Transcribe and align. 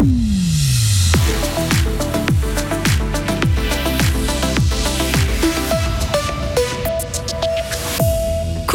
Mm. 0.00 0.49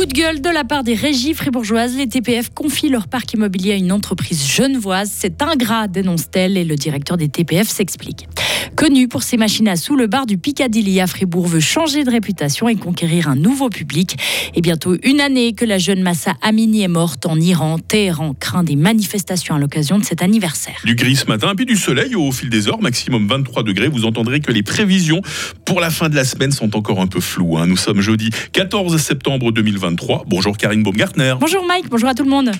Coup 0.05 0.13
de 0.13 0.21
gueule 0.21 0.39
de 0.39 0.49
la 0.51 0.63
part 0.63 0.83
des 0.83 0.93
régies 0.93 1.33
fribourgeoises, 1.33 1.97
les 1.97 2.05
TPF 2.05 2.51
confient 2.53 2.89
leur 2.89 3.07
parc 3.07 3.33
immobilier 3.33 3.71
à 3.71 3.75
une 3.75 3.91
entreprise 3.91 4.47
genevoise. 4.47 5.09
C'est 5.11 5.41
ingrat, 5.41 5.87
dénonce-t-elle, 5.87 6.57
et 6.57 6.63
le 6.63 6.75
directeur 6.75 7.17
des 7.17 7.27
TPF 7.27 7.67
s'explique. 7.67 8.27
Connu 8.75 9.07
pour 9.07 9.23
ses 9.23 9.37
machines 9.37 9.67
à 9.67 9.77
sous, 9.77 9.95
le 9.95 10.07
bar 10.07 10.25
du 10.25 10.37
Piccadilly 10.37 10.99
à 10.99 11.07
Fribourg 11.07 11.47
veut 11.47 11.59
changer 11.59 12.03
de 12.03 12.11
réputation 12.11 12.67
et 12.67 12.75
conquérir 12.75 13.29
un 13.29 13.35
nouveau 13.35 13.69
public. 13.69 14.17
Et 14.53 14.61
bientôt 14.61 14.95
une 15.03 15.21
année 15.21 15.53
que 15.53 15.63
la 15.63 15.77
jeune 15.77 16.03
Massa 16.03 16.33
Amini 16.41 16.83
est 16.83 16.89
morte 16.89 17.25
en 17.25 17.39
Iran, 17.39 17.79
Téhéran 17.79 18.35
craint 18.37 18.63
des 18.63 18.75
manifestations 18.75 19.55
à 19.55 19.59
l'occasion 19.59 19.97
de 19.97 20.03
cet 20.03 20.21
anniversaire. 20.21 20.75
Du 20.83 20.95
gris 20.95 21.15
ce 21.15 21.25
matin, 21.25 21.53
puis 21.55 21.65
du 21.65 21.77
soleil 21.77 22.15
au 22.15 22.31
fil 22.31 22.49
des 22.49 22.67
heures, 22.67 22.81
maximum 22.81 23.27
23 23.27 23.63
degrés. 23.63 23.87
Vous 23.87 24.05
entendrez 24.05 24.41
que 24.41 24.51
les 24.51 24.61
prévisions 24.61 25.21
pour 25.63 25.79
la 25.79 25.89
fin 25.89 26.09
de 26.09 26.15
la 26.15 26.25
semaine 26.25 26.51
sont 26.51 26.75
encore 26.75 26.99
un 26.99 27.07
peu 27.07 27.21
floues. 27.21 27.57
Hein. 27.57 27.67
Nous 27.67 27.77
sommes 27.77 28.01
jeudi 28.01 28.29
14 28.51 28.97
septembre 28.97 29.51
2023. 29.95 30.23
Bonjour 30.27 30.57
Karine 30.57 30.83
Baumgartner. 30.83 31.35
Bonjour 31.39 31.65
Mike, 31.65 31.89
bonjour 31.89 32.09
à 32.09 32.13
tout 32.13 32.23
le 32.23 32.29
monde. 32.29 32.51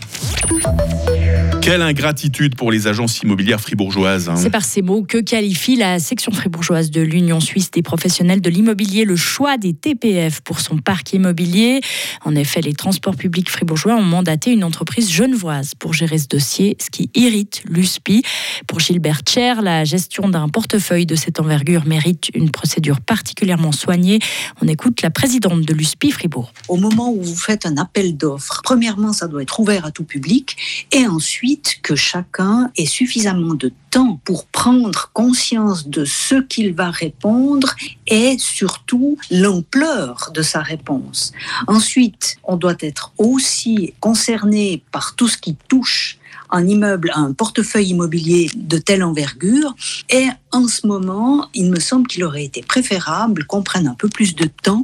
Quelle 1.66 1.82
ingratitude 1.82 2.54
pour 2.54 2.72
les 2.72 2.86
agences 2.86 3.22
immobilières 3.22 3.60
fribourgeoises. 3.60 4.30
Hein. 4.30 4.36
C'est 4.36 4.52
par 4.52 4.64
ces 4.64 4.84
mots 4.84 5.02
que 5.02 5.18
qualifie 5.18 5.76
la 5.76 5.98
section 5.98 6.32
fribourgeoise 6.32 6.92
de 6.92 7.02
l'Union 7.02 7.40
suisse 7.40 7.72
des 7.72 7.82
professionnels 7.82 8.40
de 8.40 8.52
l'immobilier 8.52 9.04
le 9.04 9.16
choix 9.16 9.58
des 9.58 9.73
TPF 9.73 10.42
pour 10.42 10.59
son 10.59 10.78
parc 10.78 11.14
immobilier. 11.14 11.82
En 12.23 12.36
effet, 12.36 12.62
les 12.62 12.73
transports 12.73 13.16
publics 13.16 13.50
fribourgeois 13.50 13.96
ont 13.96 14.04
mandaté 14.04 14.52
une 14.52 14.64
entreprise 14.64 15.12
genevoise 15.12 15.73
pour 15.73 15.94
gérer 15.94 16.20
ce 16.20 16.28
dossier, 16.28 16.78
ce 16.80 16.92
qui 16.92 17.09
irrite 17.16 17.64
l'USPI. 17.68 18.22
Pour 18.68 18.80
Gilbert 18.80 19.22
Cher, 19.28 19.64
la 19.64 19.86
gestion 19.86 20.30
d'un 20.30 20.48
portefeuille 20.50 21.08
de 21.08 21.16
cette 21.16 21.40
envergure 21.40 21.88
mérite 21.88 22.30
une 22.36 22.52
procédure 22.52 23.02
particulièrement 23.02 23.72
soignée. 23.72 24.20
On 24.61 24.67
écoute 24.67 25.02
la 25.02 25.09
présidente 25.09 25.64
de 25.64 25.73
l'USPI 25.73 26.11
Fribourg. 26.11 26.54
Au 26.67 26.78
moment 26.78 27.09
où 27.09 27.23
vous 27.23 27.36
faites 27.36 27.66
un 27.66 27.78
appel 27.78 28.16
d'offres, 28.17 28.61
premièrement, 28.64 29.14
ça 29.14 29.28
doit 29.28 29.42
être 29.42 29.59
ouvert 29.59 29.84
à 29.84 29.89
tout 29.89 30.04
public 30.04 30.58
et 30.92 31.08
ensuite, 31.08 31.55
que 31.81 31.95
chacun 31.95 32.72
ait 32.78 32.86
suffisamment 32.86 33.53
de 33.53 33.72
temps 33.92 34.20
pour 34.23 34.45
prendre 34.45 35.09
conscience 35.14 35.88
de 35.88 36.06
ce 36.06 36.42
qu'il 36.42 36.73
va 36.73 36.89
répondre 36.89 37.75
et 38.08 38.38
surtout 38.39 39.17
l'ampleur 39.31 40.31
de 40.33 40.42
sa 40.42 40.61
réponse. 40.61 41.31
Ensuite, 41.67 42.38
on 42.44 42.58
doit 42.58 42.78
être 42.80 43.14
aussi 43.17 43.94
concerné 44.00 44.83
par 44.92 45.16
tout 45.16 45.28
ce 45.28 45.38
qui 45.38 45.56
touche 45.67 46.17
un 46.50 46.67
immeuble, 46.67 47.11
un 47.16 47.33
portefeuille 47.33 47.89
immobilier 47.89 48.50
de 48.56 48.78
telle 48.78 49.03
envergure. 49.03 49.76
Et 50.09 50.28
en 50.52 50.67
ce 50.67 50.88
moment, 50.88 51.50
il 51.53 51.70
me 51.70 51.80
semble 51.80 52.08
qu'il 52.08 52.23
aurait 52.23 52.45
été 52.45 52.61
préférable 52.61 53.45
qu'on 53.45 53.64
prenne 53.64 53.88
un 53.88 53.95
peu 53.95 54.09
plus 54.09 54.36
de 54.36 54.45
temps 54.45 54.83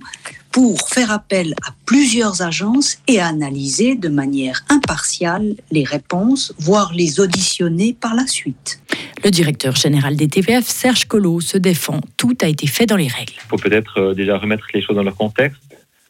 pour 0.51 0.89
faire 0.89 1.11
appel 1.11 1.53
à 1.65 1.73
plusieurs 1.85 2.41
agences 2.41 2.99
et 3.07 3.19
analyser 3.19 3.95
de 3.95 4.09
manière 4.09 4.63
impartiale 4.69 5.55
les 5.71 5.83
réponses, 5.83 6.53
voire 6.59 6.93
les 6.93 7.19
auditionner 7.19 7.93
par 7.93 8.15
la 8.15 8.27
suite. 8.27 8.81
Le 9.23 9.31
directeur 9.31 9.75
général 9.75 10.15
des 10.15 10.27
TPF, 10.27 10.65
Serge 10.65 11.05
Collot, 11.05 11.39
se 11.39 11.57
défend. 11.57 12.01
Tout 12.17 12.37
a 12.41 12.47
été 12.47 12.67
fait 12.67 12.85
dans 12.85 12.97
les 12.97 13.07
règles. 13.07 13.33
Il 13.35 13.47
faut 13.47 13.57
peut-être 13.57 13.97
euh, 13.99 14.13
déjà 14.13 14.37
remettre 14.37 14.65
les 14.73 14.81
choses 14.81 14.95
dans 14.95 15.03
leur 15.03 15.15
contexte. 15.15 15.61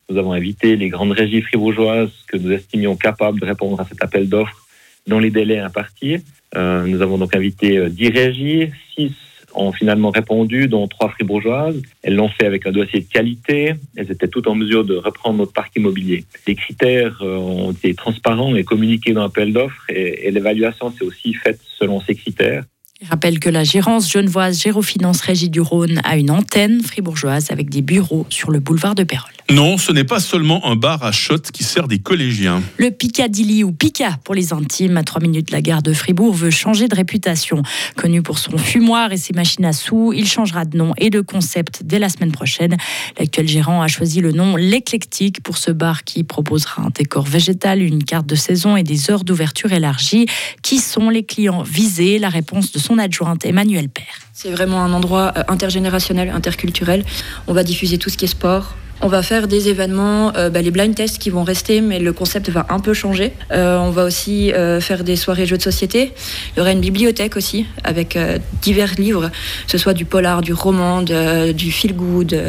Nous 0.09 0.17
avons 0.17 0.33
invité 0.33 0.75
les 0.75 0.89
grandes 0.89 1.11
régies 1.11 1.41
fribourgeoises 1.41 2.11
que 2.27 2.37
nous 2.37 2.51
estimions 2.51 2.95
capables 2.95 3.39
de 3.39 3.45
répondre 3.45 3.79
à 3.79 3.85
cet 3.85 4.03
appel 4.03 4.27
d'offres 4.27 4.65
dans 5.07 5.19
les 5.19 5.29
délais 5.29 5.59
impartis. 5.59 6.17
Euh, 6.55 6.85
nous 6.85 7.01
avons 7.01 7.17
donc 7.17 7.35
invité 7.35 7.89
10 7.89 8.05
euh, 8.05 8.11
régies, 8.13 8.71
6 8.97 9.11
ont 9.53 9.71
finalement 9.71 10.09
répondu, 10.09 10.67
dont 10.67 10.87
trois 10.87 11.09
fribourgeoises. 11.09 11.81
Elles 12.03 12.15
l'ont 12.15 12.29
fait 12.29 12.45
avec 12.45 12.65
un 12.65 12.71
dossier 12.71 13.01
de 13.01 13.05
qualité. 13.05 13.73
Elles 13.95 14.11
étaient 14.11 14.27
toutes 14.27 14.47
en 14.47 14.55
mesure 14.55 14.85
de 14.85 14.95
reprendre 14.95 15.37
notre 15.37 15.53
parc 15.53 15.75
immobilier. 15.75 16.25
Les 16.47 16.55
critères 16.55 17.17
euh, 17.21 17.37
ont 17.37 17.71
été 17.71 17.93
transparents 17.93 18.55
et 18.55 18.63
communiqués 18.63 19.13
dans 19.13 19.23
l'appel 19.23 19.53
d'offres 19.53 19.83
et, 19.89 20.29
l'évaluation 20.31 20.91
s'est 20.91 21.03
aussi 21.03 21.33
faite 21.33 21.59
selon 21.77 21.99
ces 22.01 22.15
critères. 22.15 22.63
Je 23.01 23.09
rappelle 23.09 23.39
que 23.39 23.49
la 23.49 23.63
gérance 23.63 24.09
genevoise 24.09 24.61
Gérofinance 24.61 25.21
Régie 25.21 25.49
du 25.49 25.59
Rhône 25.59 25.99
a 26.03 26.17
une 26.17 26.31
antenne 26.31 26.81
fribourgeoise 26.81 27.51
avec 27.51 27.69
des 27.69 27.81
bureaux 27.81 28.25
sur 28.29 28.51
le 28.51 28.59
boulevard 28.59 28.95
de 28.95 29.03
Pérol. 29.03 29.31
Non, 29.51 29.77
ce 29.77 29.91
n'est 29.91 30.05
pas 30.05 30.21
seulement 30.21 30.65
un 30.65 30.77
bar 30.77 31.03
à 31.03 31.11
shot 31.11 31.39
qui 31.51 31.65
sert 31.65 31.89
des 31.89 31.99
collégiens. 31.99 32.63
Le 32.77 32.89
Piccadilly 32.89 33.65
ou 33.65 33.73
Pica 33.73 34.17
pour 34.23 34.33
les 34.33 34.53
intimes, 34.53 34.95
à 34.95 35.03
3 35.03 35.21
minutes 35.21 35.49
de 35.49 35.51
la 35.51 35.61
gare 35.61 35.81
de 35.81 35.91
Fribourg, 35.91 36.33
veut 36.33 36.51
changer 36.51 36.87
de 36.87 36.95
réputation. 36.95 37.61
Connu 37.97 38.21
pour 38.21 38.39
son 38.39 38.57
fumoir 38.57 39.11
et 39.11 39.17
ses 39.17 39.33
machines 39.33 39.65
à 39.65 39.73
sous, 39.73 40.13
il 40.13 40.25
changera 40.25 40.63
de 40.63 40.77
nom 40.77 40.93
et 40.97 41.09
de 41.09 41.19
concept 41.19 41.81
dès 41.83 41.99
la 41.99 42.07
semaine 42.07 42.31
prochaine. 42.31 42.77
L'actuel 43.19 43.49
gérant 43.49 43.81
a 43.81 43.89
choisi 43.89 44.21
le 44.21 44.31
nom 44.31 44.55
L'éclectique 44.55 45.43
pour 45.43 45.57
ce 45.57 45.71
bar 45.71 46.05
qui 46.05 46.23
proposera 46.23 46.83
un 46.83 46.89
décor 46.89 47.25
végétal, 47.25 47.81
une 47.81 48.05
carte 48.05 48.27
de 48.27 48.35
saison 48.35 48.77
et 48.77 48.83
des 48.83 49.11
heures 49.11 49.25
d'ouverture 49.25 49.73
élargies. 49.73 50.27
Qui 50.63 50.77
sont 50.77 51.09
les 51.09 51.23
clients 51.23 51.63
visés? 51.63 52.19
La 52.19 52.29
réponse 52.29 52.71
de 52.71 52.79
son 52.79 52.97
adjointe 52.97 53.45
Emmanuel 53.45 53.89
Père. 53.89 54.05
C'est 54.31 54.51
vraiment 54.51 54.81
un 54.81 54.93
endroit 54.93 55.33
euh, 55.35 55.43
intergénérationnel, 55.49 56.29
interculturel. 56.29 57.03
On 57.47 57.53
va 57.53 57.63
diffuser 57.63 57.97
tout 57.97 58.09
ce 58.09 58.15
qui 58.15 58.25
est 58.25 58.29
sport, 58.29 58.75
on 59.01 59.07
va 59.07 59.23
faire 59.23 59.47
des 59.47 59.69
événements, 59.69 60.31
euh, 60.35 60.49
bah, 60.49 60.61
les 60.61 60.71
blind 60.71 60.93
tests 60.95 61.17
qui 61.17 61.29
vont 61.29 61.43
rester, 61.43 61.81
mais 61.81 61.99
le 61.99 62.13
concept 62.13 62.49
va 62.49 62.65
un 62.69 62.79
peu 62.79 62.93
changer. 62.93 63.33
Euh, 63.51 63.77
on 63.77 63.89
va 63.91 64.05
aussi 64.05 64.51
faire 64.79 65.03
des 65.03 65.15
soirées 65.15 65.45
jeux 65.45 65.57
de 65.57 65.61
société. 65.61 66.13
Il 66.55 66.59
y 66.59 66.61
aura 66.61 66.71
une 66.71 66.81
bibliothèque 66.81 67.35
aussi, 67.35 67.65
avec 67.83 68.17
divers 68.61 68.93
livres, 68.97 69.29
que 69.65 69.71
ce 69.71 69.77
soit 69.77 69.93
du 69.93 70.05
polar, 70.05 70.41
du 70.41 70.53
roman, 70.53 71.01
du 71.01 71.71
feel 71.71 71.95
good. 71.95 72.39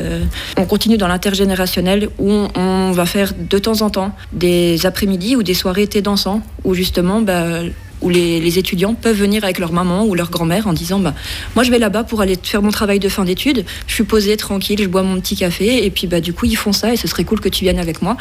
On 0.56 0.64
continue 0.64 0.96
dans 0.96 1.08
l'intergénérationnel 1.08 2.08
où 2.18 2.30
on, 2.54 2.92
va 2.92 3.06
faire 3.06 3.32
de 3.38 3.58
temps 3.58 3.80
en 3.80 3.90
temps 3.90 4.14
des 4.32 4.84
après-midi 4.84 5.36
ou 5.36 5.42
des 5.42 5.54
soirées 5.54 5.86
thé 5.86 6.02
dansant, 6.02 6.42
où 6.64 6.74
justement 6.74 7.22
bah, 7.22 7.60
où 8.02 8.08
les, 8.08 8.58
étudiants 8.58 8.94
peuvent 8.94 9.16
venir 9.16 9.44
avec 9.44 9.58
leur 9.58 9.72
maman 9.72 10.04
ou 10.04 10.14
leur 10.14 10.30
grand-mère 10.30 10.66
en 10.66 10.72
disant 10.72 10.98
bah, 10.98 11.14
Moi, 11.54 11.64
je 11.64 11.70
vais 11.70 11.78
là-bas 11.78 12.04
pour 12.04 12.20
aller 12.20 12.36
faire 12.42 12.62
mon 12.62 12.70
travail 12.70 12.98
de 12.98 13.08
fin 13.08 13.24
d'études. 13.24 13.64
Je 13.86 13.94
suis 13.94 14.04
posée, 14.04 14.36
tranquille, 14.36 14.80
je 14.82 14.88
bois 14.88 15.02
mon 15.02 15.20
petit 15.20 15.36
café. 15.36 15.84
Et 15.84 15.90
puis, 15.90 16.06
bah, 16.06 16.20
du 16.20 16.32
coup, 16.32 16.46
ils 16.46 16.56
font 16.56 16.72
ça 16.72 16.92
et 16.92 16.96
ce 16.96 17.08
serait 17.08 17.24
cool 17.24 17.40
que 17.40 17.48
tu 17.48 17.64
viennes 17.64 17.78
avec 17.78 18.02
moi. 18.02 18.16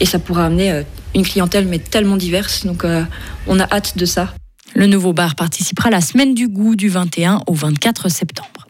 Et 0.00 0.06
ça 0.06 0.18
pourra 0.18 0.46
amener 0.46 0.70
euh, 0.70 0.82
une 1.14 1.22
clientèle, 1.22 1.66
mais 1.66 1.78
tellement 1.78 2.16
diverse. 2.16 2.66
Donc, 2.66 2.84
euh, 2.84 3.02
on 3.46 3.58
a 3.58 3.64
hâte 3.64 3.96
de 3.96 4.04
ça. 4.04 4.34
Le 4.74 4.86
nouveau 4.86 5.12
bar 5.12 5.34
participera 5.34 5.88
à 5.88 5.90
la 5.90 6.00
semaine 6.00 6.34
du 6.34 6.48
goût 6.48 6.76
du 6.76 6.88
21 6.88 7.42
au 7.46 7.54
24 7.54 8.08
septembre. 8.08 8.61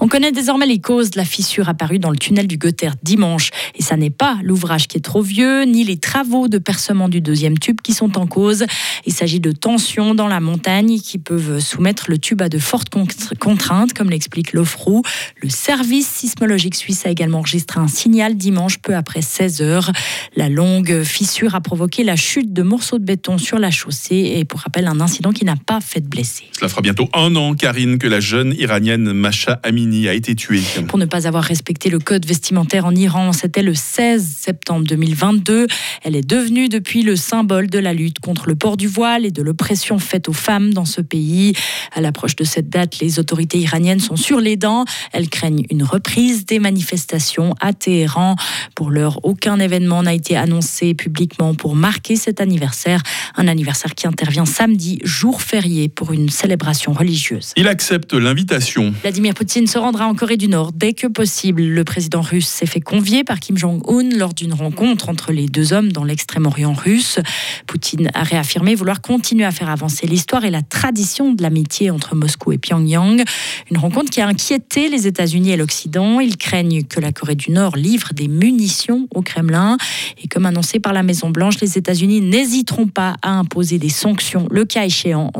On 0.00 0.08
connaît 0.08 0.32
désormais 0.32 0.66
les 0.66 0.80
causes 0.80 1.10
de 1.10 1.18
la 1.18 1.24
fissure 1.24 1.68
apparue 1.68 1.98
dans 1.98 2.10
le 2.10 2.16
tunnel 2.16 2.46
du 2.46 2.56
Goethe 2.56 2.84
dimanche. 3.02 3.50
Et 3.74 3.82
ça 3.82 3.96
n'est 3.96 4.10
pas 4.10 4.38
l'ouvrage 4.42 4.86
qui 4.86 4.96
est 4.96 5.00
trop 5.00 5.22
vieux, 5.22 5.64
ni 5.64 5.84
les 5.84 5.96
travaux 5.96 6.48
de 6.48 6.58
percement 6.58 7.08
du 7.08 7.20
deuxième 7.20 7.58
tube 7.58 7.80
qui 7.80 7.92
sont 7.92 8.18
en 8.18 8.26
cause. 8.26 8.64
Il 9.06 9.12
s'agit 9.12 9.40
de 9.40 9.52
tensions 9.52 10.14
dans 10.14 10.28
la 10.28 10.40
montagne 10.40 10.98
qui 11.00 11.18
peuvent 11.18 11.58
soumettre 11.58 12.06
le 12.08 12.18
tube 12.18 12.42
à 12.42 12.48
de 12.48 12.58
fortes 12.58 12.90
contraintes, 13.38 13.92
comme 13.92 14.10
l'explique 14.10 14.52
l'OFROU. 14.52 15.02
Le 15.42 15.48
service 15.48 16.08
sismologique 16.08 16.74
suisse 16.74 17.04
a 17.06 17.10
également 17.10 17.38
enregistré 17.38 17.80
un 17.80 17.88
signal 17.88 18.36
dimanche 18.36 18.78
peu 18.78 18.94
après 18.94 19.22
16 19.22 19.62
heures. 19.62 19.92
La 20.36 20.48
longue 20.48 21.02
fissure 21.02 21.54
a 21.54 21.60
provoqué 21.60 22.04
la 22.04 22.16
chute 22.16 22.52
de 22.52 22.62
morceaux 22.62 22.98
de 22.98 23.04
béton 23.04 23.38
sur 23.38 23.58
la 23.58 23.70
chaussée 23.70 24.34
et 24.36 24.44
pour 24.44 24.60
rappel 24.60 24.86
un 24.86 25.00
incident 25.00 25.32
qui 25.32 25.44
n'a 25.44 25.56
pas 25.56 25.80
fait 25.80 26.00
de 26.00 26.08
blessés. 26.08 26.44
Cela 26.52 26.68
fera 26.68 26.82
bientôt 26.82 27.08
un 27.14 27.34
an, 27.36 27.54
Karine, 27.54 27.98
que 27.98 28.06
la 28.06 28.20
jeune 28.20 28.54
iranienne 28.58 29.12
Masha 29.12 29.57
Amini 29.62 30.08
a 30.08 30.14
été 30.14 30.34
tué. 30.34 30.60
Pour 30.86 30.98
ne 30.98 31.04
pas 31.04 31.26
avoir 31.26 31.42
respecté 31.42 31.90
le 31.90 31.98
code 31.98 32.24
vestimentaire 32.24 32.86
en 32.86 32.94
Iran, 32.94 33.32
c'était 33.32 33.62
le 33.62 33.74
16 33.74 34.24
septembre 34.24 34.86
2022. 34.86 35.66
Elle 36.04 36.16
est 36.16 36.26
devenue 36.26 36.68
depuis 36.68 37.02
le 37.02 37.16
symbole 37.16 37.68
de 37.68 37.78
la 37.78 37.92
lutte 37.92 38.20
contre 38.20 38.48
le 38.48 38.54
port 38.54 38.76
du 38.76 38.86
voile 38.86 39.26
et 39.26 39.30
de 39.30 39.42
l'oppression 39.42 39.98
faite 39.98 40.28
aux 40.28 40.32
femmes 40.32 40.72
dans 40.72 40.84
ce 40.84 41.00
pays. 41.00 41.54
À 41.94 42.00
l'approche 42.00 42.36
de 42.36 42.44
cette 42.44 42.68
date, 42.68 43.00
les 43.00 43.18
autorités 43.18 43.58
iraniennes 43.58 44.00
sont 44.00 44.16
sur 44.16 44.40
les 44.40 44.56
dents. 44.56 44.84
Elles 45.12 45.28
craignent 45.28 45.64
une 45.70 45.82
reprise 45.82 46.46
des 46.46 46.58
manifestations 46.58 47.54
à 47.60 47.72
Téhéran. 47.72 48.36
Pour 48.74 48.90
l'heure, 48.90 49.20
aucun 49.24 49.58
événement 49.58 50.02
n'a 50.02 50.14
été 50.14 50.36
annoncé 50.36 50.94
publiquement 50.94 51.54
pour 51.54 51.74
marquer 51.74 52.16
cet 52.16 52.40
anniversaire. 52.40 53.02
Un 53.36 53.48
anniversaire 53.48 53.94
qui 53.94 54.06
intervient 54.06 54.46
samedi, 54.46 54.98
jour 55.02 55.42
férié, 55.42 55.88
pour 55.88 56.12
une 56.12 56.28
célébration 56.28 56.92
religieuse. 56.92 57.52
Il 57.56 57.68
accepte 57.68 58.14
l'invitation. 58.14 58.94
Vladimir 59.02 59.34
Poutine 59.34 59.47
se 59.48 59.78
rendra 59.78 60.06
en 60.06 60.14
Corée 60.14 60.36
du 60.36 60.46
Nord 60.46 60.72
dès 60.72 60.92
que 60.92 61.06
possible. 61.06 61.62
Le 61.62 61.82
président 61.82 62.20
russe 62.20 62.48
s'est 62.48 62.66
fait 62.66 62.80
convier 62.80 63.24
par 63.24 63.40
Kim 63.40 63.56
Jong-un 63.56 64.16
lors 64.16 64.34
d'une 64.34 64.52
rencontre 64.52 65.08
entre 65.08 65.32
les 65.32 65.46
deux 65.46 65.72
hommes 65.72 65.90
dans 65.90 66.04
l'extrême-orient 66.04 66.74
russe. 66.74 67.18
Poutine 67.66 68.10
a 68.12 68.24
réaffirmé 68.24 68.74
vouloir 68.74 69.00
continuer 69.00 69.44
à 69.44 69.50
faire 69.50 69.70
avancer 69.70 70.06
l'histoire 70.06 70.44
et 70.44 70.50
la 70.50 70.60
tradition 70.62 71.32
de 71.32 71.42
l'amitié 71.42 71.90
entre 71.90 72.14
Moscou 72.14 72.52
et 72.52 72.58
Pyongyang. 72.58 73.22
Une 73.70 73.78
rencontre 73.78 74.10
qui 74.10 74.20
a 74.20 74.26
inquiété 74.26 74.90
les 74.90 75.06
États-Unis 75.06 75.50
et 75.50 75.56
l'Occident. 75.56 76.20
Ils 76.20 76.36
craignent 76.36 76.84
que 76.84 77.00
la 77.00 77.12
Corée 77.12 77.34
du 77.34 77.50
Nord 77.50 77.76
livre 77.76 78.12
des 78.12 78.28
munitions 78.28 79.08
au 79.14 79.22
Kremlin. 79.22 79.78
Et 80.22 80.28
comme 80.28 80.44
annoncé 80.44 80.78
par 80.78 80.92
la 80.92 81.02
Maison-Blanche, 81.02 81.60
les 81.60 81.78
États-Unis 81.78 82.20
n'hésiteront 82.20 82.88
pas 82.88 83.16
à 83.22 83.30
imposer 83.30 83.78
des 83.78 83.88
sanctions, 83.88 84.46
le 84.50 84.64
cas 84.66 84.84
échéant, 84.84 85.32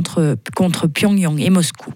contre 0.54 0.86
Pyongyang 0.86 1.38
et 1.40 1.50
Moscou. 1.50 1.92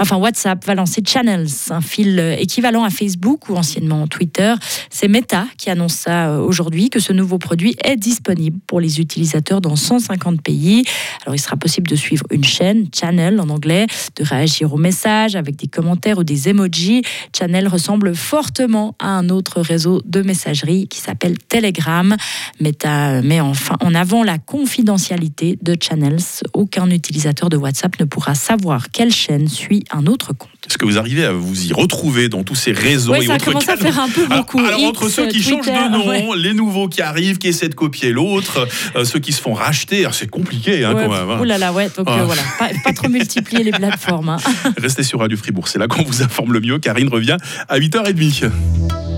Enfin, 0.00 0.16
WhatsApp 0.16 0.64
va 0.64 0.74
lancer 0.74 1.02
Channels, 1.04 1.48
un 1.70 1.80
fil 1.80 2.20
équivalent 2.38 2.84
à 2.84 2.90
Facebook 2.90 3.48
ou 3.48 3.56
anciennement 3.56 4.06
Twitter. 4.06 4.54
C'est 4.90 5.08
Meta 5.08 5.46
qui 5.56 5.70
annonce 5.70 5.94
ça 5.94 6.28
euh, 6.28 6.40
aujourd'hui, 6.40 6.88
que 6.88 7.00
ce 7.00 7.12
nouveau 7.12 7.38
produit 7.38 7.74
est 7.84 7.96
disponible 7.96 8.58
pour 8.66 8.80
les 8.80 9.00
utilisateurs 9.00 9.60
dans 9.60 9.74
150 9.74 10.40
pays. 10.40 10.84
Alors, 11.24 11.34
il 11.34 11.38
sera 11.40 11.56
possible 11.56 11.88
de 11.88 11.96
suivre 11.96 12.24
une 12.30 12.44
chaîne, 12.44 12.86
Channel 12.94 13.40
en 13.40 13.48
anglais, 13.48 13.86
de 14.16 14.24
réagir 14.24 14.72
aux 14.72 14.78
messages 14.78 15.34
avec 15.34 15.56
des 15.56 15.66
commentaires 15.66 16.18
ou 16.18 16.24
des 16.24 16.48
emojis. 16.48 17.02
Channel 17.36 17.66
ressemble 17.66 18.14
fortement 18.14 18.94
à 19.00 19.08
un 19.08 19.28
autre 19.28 19.60
réseau 19.60 20.00
de 20.04 20.22
messagerie 20.22 20.86
qui 20.86 21.00
s'appelle 21.00 21.38
Telegram. 21.38 22.16
Meta 22.60 23.20
met 23.22 23.40
enfin 23.40 23.76
en 23.80 23.94
avant 23.94 24.22
la 24.22 24.38
confidentialité 24.38 25.58
de 25.60 25.76
Channels. 25.80 26.42
Aucun 26.52 26.88
utilisateur 26.90 27.48
de 27.48 27.56
WhatsApp 27.56 27.98
ne 27.98 28.04
pourra 28.04 28.34
savoir 28.34 28.90
quelle 28.90 29.12
chaîne 29.12 29.48
suit 29.48 29.84
un 29.90 30.06
autre 30.06 30.32
compte. 30.32 30.50
Est-ce 30.68 30.76
que 30.78 30.84
vous 30.84 30.98
arrivez 30.98 31.24
à 31.24 31.32
vous 31.32 31.66
y 31.66 31.72
retrouver 31.72 32.28
dans 32.28 32.42
tous 32.44 32.54
ces 32.54 32.72
réseaux 32.72 33.12
ouais, 33.12 33.22
et 33.24 33.26
ça 33.26 33.34
autres 33.34 33.44
commence 33.46 33.68
à 33.68 33.76
faire 33.76 33.98
un 34.00 34.08
peu 34.08 34.26
beaucoup. 34.26 34.58
Alors, 34.58 34.68
alors 34.74 34.84
entre 34.84 35.08
ceux 35.08 35.26
qui 35.28 35.40
Twitter, 35.42 35.50
changent 35.50 35.66
de 35.66 35.90
nom, 35.92 36.06
ouais. 36.08 36.36
les 36.36 36.52
nouveaux 36.54 36.88
qui 36.88 37.00
arrivent, 37.02 37.38
qui 37.38 37.48
essaient 37.48 37.68
de 37.68 37.74
copier 37.74 38.12
l'autre, 38.12 38.68
euh, 38.96 39.04
ceux 39.04 39.18
qui 39.18 39.32
se 39.32 39.40
font 39.40 39.54
racheter, 39.54 40.00
alors 40.00 40.14
c'est 40.14 40.28
compliqué 40.28 40.84
hein, 40.84 40.94
Ouais, 40.94 41.04
quand 41.06 41.10
même. 41.12 41.30
hein. 41.30 41.38
Oh 41.40 41.44
là 41.44 41.58
là, 41.58 41.72
ouais. 41.72 41.88
Donc 41.96 42.06
Ah. 42.08 42.20
euh, 42.20 42.24
voilà, 42.24 42.42
pas, 42.58 42.68
pas 42.84 42.92
trop 42.92 43.08
multiplier 43.08 43.64
les 43.64 43.72
plateformes. 43.72 44.28
hein. 44.28 44.38
Restez 44.76 45.02
sur 45.02 45.20
Radio 45.20 45.36
Fribourg, 45.38 45.68
c'est 45.68 45.78
là 45.78 45.86
qu'on 45.88 46.02
vous 46.02 46.22
informe 46.22 46.52
le 46.52 46.60
mieux. 46.60 46.78
Karine 46.78 47.08
revient 47.08 47.36
à 47.68 47.78
8h30. 47.78 48.50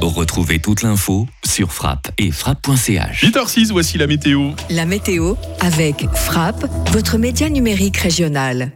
Retrouvez 0.02 0.61
toute 0.61 0.82
l'info 0.82 1.26
sur 1.44 1.73
frappe 1.73 2.08
et 2.16 2.31
frappe.ch. 2.31 3.23
8h06, 3.25 3.70
voici 3.70 3.99
la 3.99 4.06
météo. 4.06 4.50
La 4.70 4.87
météo 4.87 5.34
avec 5.61 6.06
Frappe, 6.14 6.64
votre 6.93 7.19
média 7.19 7.50
numérique 7.50 7.99
régional. 7.99 8.73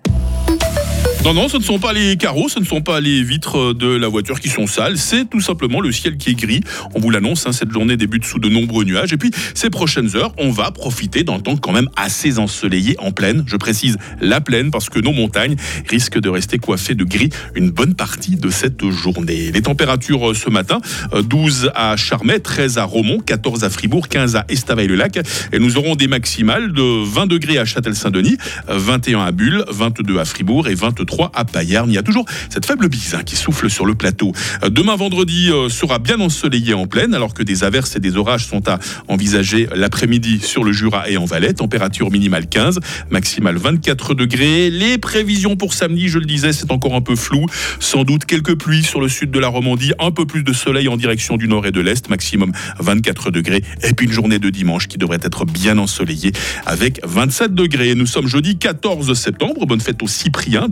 Non, 1.24 1.32
non, 1.32 1.48
ce 1.48 1.56
ne 1.56 1.62
sont 1.62 1.78
pas 1.78 1.94
les 1.94 2.18
carreaux, 2.18 2.50
ce 2.50 2.60
ne 2.60 2.66
sont 2.66 2.82
pas 2.82 3.00
les 3.00 3.22
vitres 3.22 3.72
de 3.72 3.86
la 3.86 4.08
voiture 4.08 4.40
qui 4.40 4.50
sont 4.50 4.66
sales, 4.66 4.98
c'est 4.98 5.24
tout 5.24 5.40
simplement 5.40 5.80
le 5.80 5.90
ciel 5.90 6.18
qui 6.18 6.28
est 6.28 6.34
gris. 6.34 6.60
On 6.94 7.00
vous 7.00 7.08
l'annonce, 7.08 7.46
hein, 7.46 7.52
cette 7.52 7.70
journée 7.70 7.96
débute 7.96 8.26
sous 8.26 8.38
de 8.38 8.50
nombreux 8.50 8.84
nuages. 8.84 9.14
Et 9.14 9.16
puis, 9.16 9.30
ces 9.54 9.70
prochaines 9.70 10.16
heures, 10.16 10.34
on 10.36 10.50
va 10.50 10.70
profiter 10.70 11.24
d'un 11.24 11.40
temps 11.40 11.56
quand 11.56 11.72
même 11.72 11.88
assez 11.96 12.38
ensoleillé 12.38 12.96
en 12.98 13.10
plaine. 13.10 13.42
Je 13.46 13.56
précise 13.56 13.96
la 14.20 14.42
plaine 14.42 14.70
parce 14.70 14.90
que 14.90 14.98
nos 14.98 15.12
montagnes 15.12 15.56
risquent 15.88 16.20
de 16.20 16.28
rester 16.28 16.58
coiffées 16.58 16.94
de 16.94 17.04
gris 17.04 17.30
une 17.54 17.70
bonne 17.70 17.94
partie 17.94 18.36
de 18.36 18.50
cette 18.50 18.86
journée. 18.90 19.50
Les 19.50 19.62
températures 19.62 20.32
euh, 20.32 20.34
ce 20.34 20.50
matin, 20.50 20.78
euh, 21.14 21.22
12 21.22 21.70
à 21.74 21.96
Charmey, 21.96 22.38
13 22.38 22.76
à 22.76 22.84
Romont, 22.84 23.18
14 23.18 23.64
à 23.64 23.70
Fribourg, 23.70 24.08
15 24.08 24.36
à 24.36 24.44
Estavayer-le-Lac. 24.50 25.20
Et 25.54 25.58
nous 25.58 25.78
aurons 25.78 25.96
des 25.96 26.06
maximales 26.06 26.74
de 26.74 27.02
20 27.02 27.26
degrés 27.28 27.56
à 27.56 27.64
Châtel-Saint-Denis, 27.64 28.36
euh, 28.68 28.76
21 28.76 29.20
à 29.20 29.32
Bulle, 29.32 29.64
22 29.70 30.18
à 30.18 30.26
Fribourg 30.26 30.68
et 30.68 30.74
23 30.74 31.13
à 31.34 31.44
Payarn. 31.44 31.90
Il 31.90 31.94
y 31.94 31.98
a 31.98 32.02
toujours 32.02 32.24
cette 32.50 32.66
faible 32.66 32.88
bise 32.88 33.14
hein, 33.14 33.22
qui 33.24 33.36
souffle 33.36 33.70
sur 33.70 33.86
le 33.86 33.94
plateau. 33.94 34.32
Euh, 34.62 34.70
Demain 34.70 34.96
vendredi 34.96 35.50
euh, 35.50 35.68
sera 35.68 35.98
bien 35.98 36.20
ensoleillé 36.20 36.74
en 36.74 36.86
plaine, 36.86 37.14
alors 37.14 37.34
que 37.34 37.42
des 37.42 37.64
averses 37.64 37.96
et 37.96 38.00
des 38.00 38.16
orages 38.16 38.46
sont 38.46 38.68
à 38.68 38.78
envisager 39.08 39.68
l'après-midi 39.74 40.40
sur 40.42 40.64
le 40.64 40.72
Jura 40.72 41.08
et 41.08 41.16
en 41.16 41.24
Valais. 41.24 41.52
Température 41.52 42.10
minimale 42.10 42.48
15, 42.48 42.80
maximale 43.10 43.56
24 43.56 44.14
degrés. 44.14 44.70
Les 44.70 44.98
prévisions 44.98 45.56
pour 45.56 45.74
samedi, 45.74 46.08
je 46.08 46.18
le 46.18 46.26
disais, 46.26 46.52
c'est 46.52 46.70
encore 46.70 46.94
un 46.94 47.00
peu 47.00 47.16
flou. 47.16 47.46
Sans 47.78 48.04
doute 48.04 48.24
quelques 48.24 48.56
pluies 48.56 48.82
sur 48.82 49.00
le 49.00 49.08
sud 49.08 49.30
de 49.30 49.38
la 49.38 49.48
Romandie, 49.48 49.92
un 50.00 50.10
peu 50.10 50.26
plus 50.26 50.42
de 50.42 50.52
soleil 50.52 50.88
en 50.88 50.96
direction 50.96 51.36
du 51.36 51.48
nord 51.48 51.66
et 51.66 51.72
de 51.72 51.80
l'est, 51.80 52.08
maximum 52.08 52.52
24 52.78 53.30
degrés. 53.30 53.62
Et 53.82 53.94
puis 53.94 54.06
une 54.06 54.12
journée 54.12 54.38
de 54.38 54.50
dimanche 54.50 54.88
qui 54.88 54.98
devrait 54.98 55.20
être 55.22 55.44
bien 55.44 55.78
ensoleillée 55.78 56.32
avec 56.66 57.00
27 57.04 57.54
degrés. 57.54 57.94
Nous 57.94 58.06
sommes 58.06 58.26
jeudi 58.26 58.58
14 58.58 59.14
septembre. 59.14 59.66
Bonne 59.66 59.80
fête 59.80 60.02
au 60.02 60.08
Cyprien, 60.08 60.68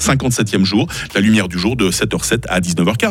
257e 0.00 0.64
jour. 0.64 0.86
La 1.14 1.20
lumière 1.20 1.48
du 1.48 1.58
jour 1.58 1.76
de 1.76 1.90
7h07 1.90 2.46
à 2.48 2.60
19h40. 2.60 3.08